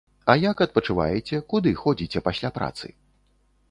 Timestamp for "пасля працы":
2.33-2.87